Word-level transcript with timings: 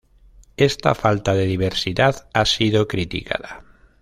Esta 0.57 0.95
falta 0.95 1.35
de 1.35 1.45
diversidad 1.45 2.27
ha 2.33 2.45
sido 2.47 2.87
criticada. 2.87 3.63